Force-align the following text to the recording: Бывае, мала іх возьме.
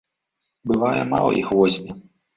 Бывае, 0.71 0.97
мала 1.13 1.31
іх 1.43 1.47
возьме. 1.59 1.91